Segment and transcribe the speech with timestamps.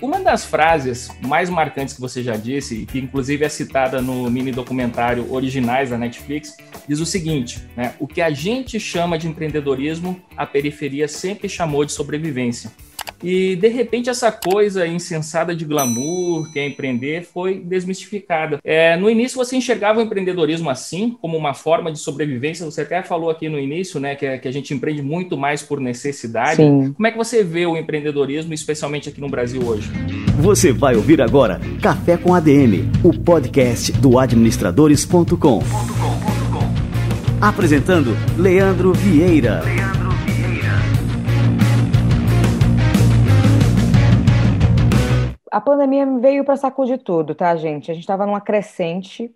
[0.00, 4.50] Uma das frases mais marcantes que você já disse, que inclusive é citada no mini
[4.50, 6.56] documentário Originais da Netflix,
[6.88, 11.84] diz o seguinte: né, o que a gente chama de empreendedorismo, a periferia sempre chamou
[11.84, 12.70] de sobrevivência.
[13.22, 18.58] E de repente essa coisa insensada de glamour, que é empreender, foi desmistificada.
[18.64, 22.64] É, no início você enxergava o empreendedorismo assim, como uma forma de sobrevivência.
[22.64, 25.62] Você até falou aqui no início, né, que, é, que a gente empreende muito mais
[25.62, 26.56] por necessidade.
[26.56, 26.92] Sim.
[26.92, 29.90] Como é que você vê o empreendedorismo, especialmente aqui no Brasil hoje?
[30.38, 35.60] Você vai ouvir agora Café com ADM, o podcast do administradores.com.
[37.40, 39.62] Apresentando Leandro Vieira.
[45.60, 47.90] A pandemia veio para sacudir tudo, tá, gente?
[47.90, 49.34] A gente estava numa crescente,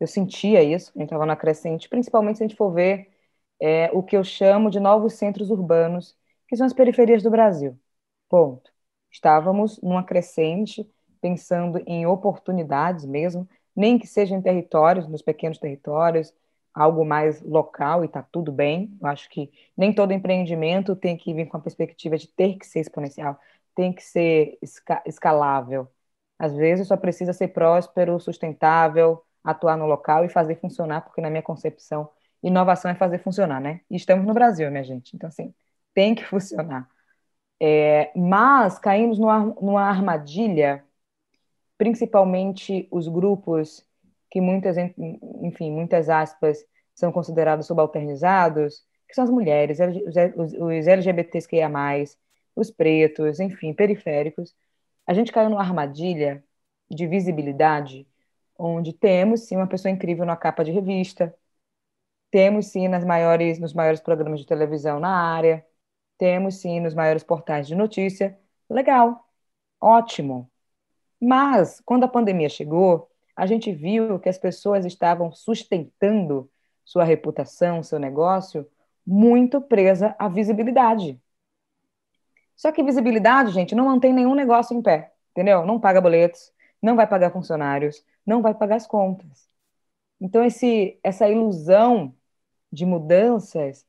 [0.00, 3.10] eu sentia isso, a gente estava numa crescente, principalmente se a gente for ver
[3.60, 6.16] é, o que eu chamo de novos centros urbanos,
[6.48, 7.78] que são as periferias do Brasil.
[8.28, 8.72] Ponto.
[9.10, 10.88] Estávamos numa crescente,
[11.20, 16.34] pensando em oportunidades mesmo, nem que sejam em territórios, nos pequenos territórios,
[16.74, 18.96] algo mais local e está tudo bem.
[19.00, 22.66] Eu acho que nem todo empreendimento tem que vir com a perspectiva de ter que
[22.66, 23.40] ser exponencial
[23.76, 24.58] tem que ser
[25.06, 25.88] escalável.
[26.38, 31.30] Às vezes só precisa ser próspero, sustentável, atuar no local e fazer funcionar, porque na
[31.30, 32.10] minha concepção,
[32.42, 33.82] inovação é fazer funcionar, né?
[33.90, 35.14] E estamos no Brasil, minha gente.
[35.14, 35.54] Então, assim,
[35.94, 36.88] tem que funcionar.
[37.60, 40.84] É, mas caímos numa, numa armadilha,
[41.78, 43.86] principalmente os grupos
[44.30, 49.78] que muitas, enfim, muitas aspas, são considerados subalternizados, que são as mulheres,
[50.36, 51.70] os, LGBTQIA+,
[52.56, 54.54] os pretos, enfim, periféricos,
[55.06, 56.44] a gente caiu numa armadilha
[56.90, 58.08] de visibilidade,
[58.58, 61.34] onde temos sim uma pessoa incrível na capa de revista,
[62.30, 65.64] temos sim nas maiores, nos maiores programas de televisão na área,
[66.18, 68.38] temos sim nos maiores portais de notícia.
[68.68, 69.28] Legal,
[69.80, 70.50] ótimo.
[71.20, 76.50] Mas, quando a pandemia chegou, a gente viu que as pessoas estavam sustentando
[76.84, 78.68] sua reputação, seu negócio,
[79.06, 81.20] muito presa à visibilidade.
[82.56, 85.64] Só que visibilidade, gente, não mantém nenhum negócio em pé, entendeu?
[85.66, 86.52] Não paga boletos,
[86.82, 89.48] não vai pagar funcionários, não vai pagar as contas.
[90.20, 92.14] Então, esse, essa ilusão
[92.72, 93.86] de mudanças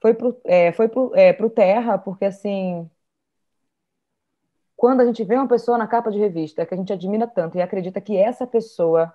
[0.00, 2.90] foi para é, foi pro, é, pro terra, porque, assim,
[4.76, 7.58] quando a gente vê uma pessoa na capa de revista que a gente admira tanto
[7.58, 9.12] e acredita que essa pessoa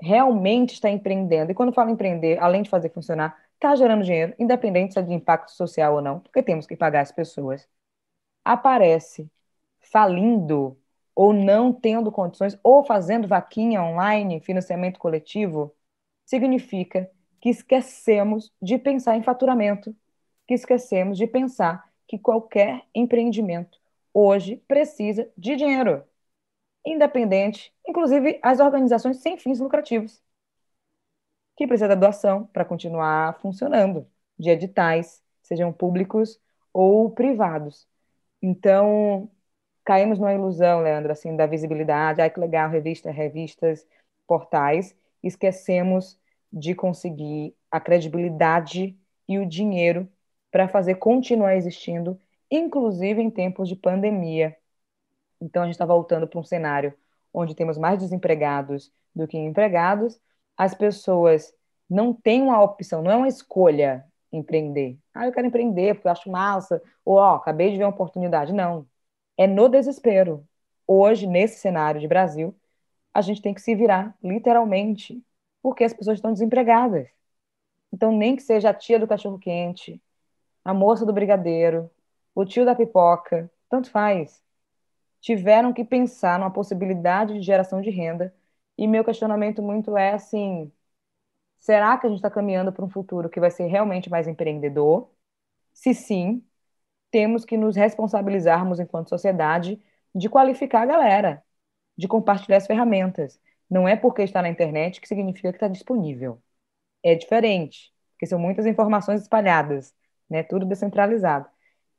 [0.00, 4.94] realmente está empreendendo, e quando fala empreender, além de fazer funcionar, está gerando dinheiro, independente
[4.94, 7.68] se é de impacto social ou não, porque temos que pagar as pessoas
[8.44, 9.30] aparece
[9.80, 10.78] falindo
[11.14, 15.74] ou não tendo condições, ou fazendo vaquinha online, financiamento coletivo,
[16.24, 19.94] significa que esquecemos de pensar em faturamento,
[20.46, 23.78] que esquecemos de pensar que qualquer empreendimento
[24.14, 26.04] hoje precisa de dinheiro,
[26.86, 30.22] independente, inclusive as organizações sem fins lucrativos,
[31.56, 34.06] que precisa da doação para continuar funcionando,
[34.38, 36.40] de editais, sejam públicos
[36.72, 37.89] ou privados.
[38.42, 39.30] Então,
[39.84, 42.20] caímos numa ilusão, Leandro, assim, da visibilidade.
[42.20, 43.86] Ai, que legal, revista, revistas,
[44.26, 44.96] portais.
[45.22, 46.18] Esquecemos
[46.52, 50.08] de conseguir a credibilidade e o dinheiro
[50.50, 52.20] para fazer continuar existindo,
[52.50, 54.56] inclusive em tempos de pandemia.
[55.40, 56.94] Então, a gente está voltando para um cenário
[57.32, 60.20] onde temos mais desempregados do que empregados.
[60.56, 61.54] As pessoas
[61.88, 64.98] não têm uma opção, não é uma escolha empreender.
[65.14, 66.82] Ah, eu quero empreender porque eu acho massa.
[67.04, 68.52] Ou, ó, acabei de ver uma oportunidade.
[68.52, 68.86] Não.
[69.36, 70.46] É no desespero.
[70.86, 72.54] Hoje, nesse cenário de Brasil,
[73.14, 75.22] a gente tem que se virar, literalmente,
[75.62, 77.08] porque as pessoas estão desempregadas.
[77.92, 80.00] Então, nem que seja a tia do cachorro-quente,
[80.64, 81.90] a moça do brigadeiro,
[82.34, 84.42] o tio da pipoca, tanto faz.
[85.20, 88.34] Tiveram que pensar numa possibilidade de geração de renda.
[88.78, 90.72] E meu questionamento muito é assim:
[91.60, 95.10] Será que a gente está caminhando para um futuro que vai ser realmente mais empreendedor?
[95.74, 96.44] Se sim,
[97.10, 99.82] temos que nos responsabilizarmos enquanto sociedade
[100.14, 101.44] de qualificar a galera,
[101.96, 103.40] de compartilhar as ferramentas.
[103.70, 106.42] Não é porque está na internet que significa que está disponível.
[107.02, 109.94] É diferente, porque são muitas informações espalhadas,
[110.28, 110.42] né?
[110.42, 111.48] Tudo descentralizado.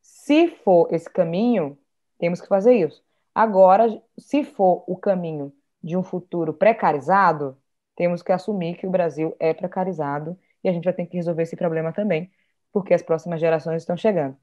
[0.02, 1.78] Se for esse caminho,
[2.20, 3.04] temos que fazer isso.
[3.34, 5.54] Agora, se for o caminho
[5.84, 7.58] de um futuro precarizado,
[7.96, 11.44] temos que assumir que o Brasil é precarizado e a gente vai ter que resolver
[11.44, 12.32] esse problema também,
[12.72, 14.38] porque as próximas gerações estão chegando.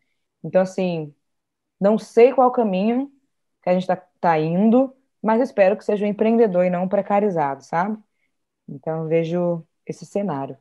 [0.44, 1.14] Então, assim,
[1.80, 3.12] não sei qual caminho
[3.62, 6.88] que a gente está tá indo, mas espero que seja um empreendedor e não um
[6.88, 7.98] precarizado, sabe?
[8.68, 10.56] Então, vejo esse cenário.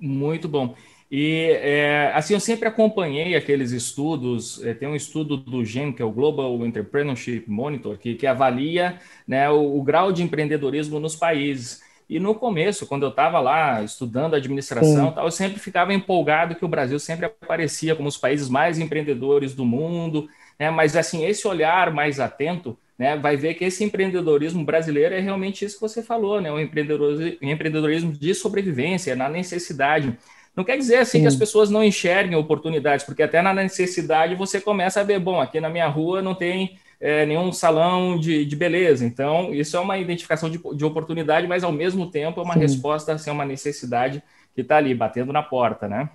[0.00, 0.74] Muito bom.
[1.10, 4.62] E é, assim, eu sempre acompanhei aqueles estudos.
[4.64, 9.00] É, tem um estudo do GEM, que é o Global Entrepreneurship Monitor, que, que avalia
[9.26, 11.82] né, o, o grau de empreendedorismo nos países.
[12.08, 16.64] E no começo, quando eu estava lá estudando administração, tal, eu sempre ficava empolgado que
[16.64, 20.26] o Brasil sempre aparecia como os países mais empreendedores do mundo,
[20.58, 20.70] né?
[20.70, 25.64] Mas assim, esse olhar mais atento, né, vai ver que esse empreendedorismo brasileiro é realmente
[25.64, 26.50] isso que você falou, né?
[26.50, 30.16] O empreendedorismo, empreendedorismo de sobrevivência, na necessidade.
[30.56, 31.22] Não quer dizer assim Sim.
[31.22, 35.40] que as pessoas não enxerguem oportunidades, porque até na necessidade você começa a ver, bom,
[35.40, 39.04] aqui na minha rua não tem é, nenhum salão de, de, beleza.
[39.04, 42.60] Então, isso é uma identificação de, de oportunidade, mas ao mesmo tempo é uma Sim.
[42.60, 44.22] resposta a ser uma necessidade
[44.54, 46.10] que está ali, batendo na porta, né?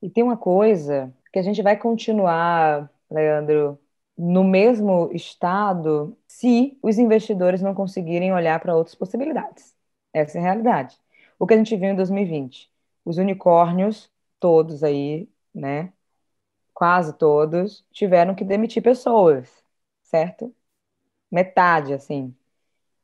[0.00, 3.78] E tem uma coisa que a gente vai continuar, Leandro,
[4.16, 9.74] no mesmo estado se os investidores não conseguirem olhar para outras possibilidades.
[10.12, 10.96] Essa é a realidade.
[11.38, 12.70] O que a gente viu em 2020,
[13.04, 15.92] os unicórnios, todos aí, né?
[16.74, 19.61] Quase todos, tiveram que demitir pessoas
[20.12, 20.54] certo?
[21.30, 22.34] Metade, assim.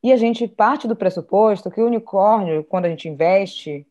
[0.02, 3.86] E a gente parte do pressuposto que o unicórnio, quando a gente investe,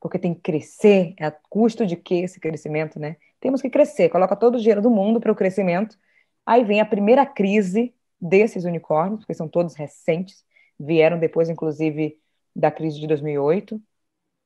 [0.00, 3.16] porque tem que crescer, é a custo de que esse crescimento, né?
[3.40, 5.98] Temos que crescer, coloca todo o dinheiro do mundo para o crescimento.
[6.46, 10.44] Aí vem a primeira crise desses unicórnios, porque são todos recentes,
[10.78, 12.18] vieram depois, inclusive,
[12.54, 13.80] da crise de 2008,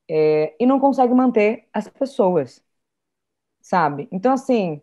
[0.08, 2.62] é, e não consegue manter as pessoas,
[3.60, 4.08] sabe?
[4.12, 4.82] Então, assim,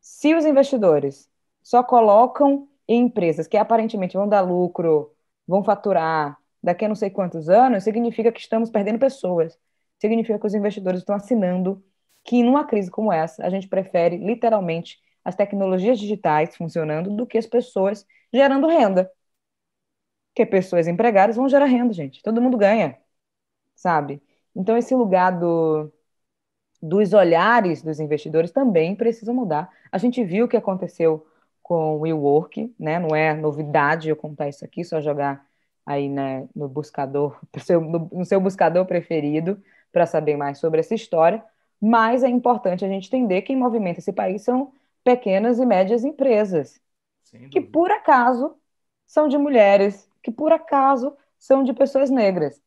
[0.00, 1.30] se os investidores
[1.62, 5.14] só colocam empresas que aparentemente vão dar lucro,
[5.46, 9.58] vão faturar daqui a não sei quantos anos, significa que estamos perdendo pessoas.
[10.00, 11.84] Significa que os investidores estão assinando
[12.24, 17.38] que, numa crise como essa, a gente prefere literalmente as tecnologias digitais funcionando do que
[17.38, 19.10] as pessoas gerando renda.
[20.32, 22.22] Porque pessoas empregadas vão gerar renda, gente.
[22.22, 22.96] Todo mundo ganha,
[23.76, 24.22] sabe?
[24.54, 25.92] Então, esse lugar do,
[26.82, 29.70] dos olhares dos investidores também precisa mudar.
[29.92, 31.26] A gente viu o que aconteceu
[31.68, 32.98] com o WeWork, né?
[32.98, 35.46] Não é novidade eu contar isso aqui, só jogar
[35.84, 37.38] aí né, no buscador,
[38.10, 39.62] no seu, buscador preferido,
[39.92, 41.44] para saber mais sobre essa história.
[41.78, 44.72] Mas é importante a gente entender que quem movimenta esse país são
[45.04, 46.80] pequenas e médias empresas,
[47.50, 48.56] que por acaso
[49.06, 52.62] são de mulheres, que por acaso são de pessoas negras.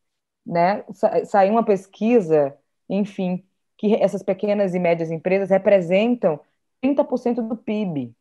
[0.46, 0.84] Né?
[0.94, 2.56] Sa saiu uma pesquisa,
[2.88, 3.44] enfim,
[3.78, 6.40] que essas pequenas e médias empresas representam
[6.84, 8.16] 30% do PIB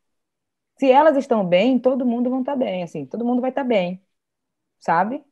[0.80, 4.02] se elas estão bem, todo mundo vai estar bem, assim, todo mundo vai estar bem,
[4.78, 5.22] sabe?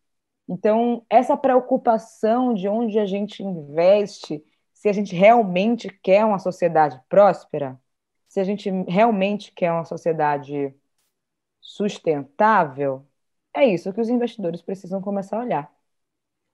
[0.47, 7.01] Então, essa preocupação de onde a gente investe, se a gente realmente quer uma sociedade
[7.09, 7.81] próspera,
[8.29, 10.75] se a gente realmente quer uma sociedade
[11.63, 13.07] sustentável,
[13.55, 15.75] é isso que os investidores precisam começar a olhar.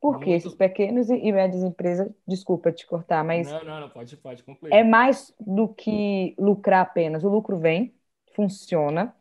[0.00, 0.47] Porque Muito...
[0.47, 3.50] esses pequenos e médias empresas, desculpa te cortar, mas.
[3.50, 4.73] Não, não, não, pode, pode concluir.
[4.73, 7.25] É mais do que lucrar apenas.
[7.25, 7.93] O lucro vem,
[8.34, 9.14] funciona,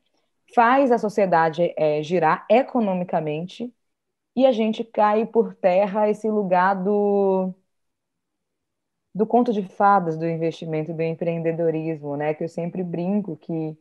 [0.56, 3.74] faz a sociedade é, girar economicamente
[4.36, 7.54] e a gente cai por terra esse lugar do,
[9.14, 12.34] do conto de fadas do investimento, do empreendedorismo, né?
[12.34, 13.78] Que eu sempre brinco que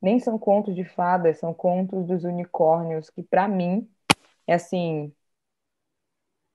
[0.00, 3.88] nem são contos de fadas, são contos dos unicórnios, que para mim
[4.46, 5.14] é assim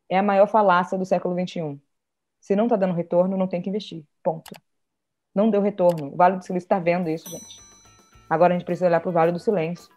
[0.09, 1.79] é a maior falácia do século XXI.
[2.39, 4.05] Se não está dando retorno, não tem que investir.
[4.23, 4.51] Ponto.
[5.35, 6.13] Não deu retorno.
[6.13, 7.69] O Vale do Silício está vendo isso, gente.
[8.29, 9.89] Agora a gente precisa olhar para o Vale do Silêncio,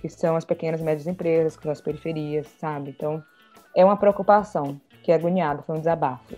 [0.00, 2.90] que são as pequenas e médias empresas, que são as periferias, sabe?
[2.90, 3.22] Então,
[3.74, 6.34] é uma preocupação, que é agoniado, foi um desabafo.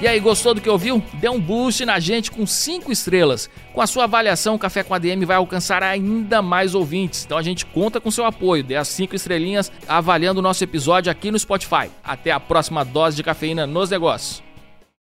[0.00, 1.02] E aí, gostou do que ouviu?
[1.20, 3.50] Dê um boost na gente com 5 estrelas.
[3.74, 7.26] Com a sua avaliação, o Café com ADM vai alcançar ainda mais ouvintes.
[7.26, 8.64] Então a gente conta com seu apoio.
[8.64, 11.90] Dê as 5 estrelinhas avaliando o nosso episódio aqui no Spotify.
[12.02, 14.42] Até a próxima dose de cafeína nos negócios.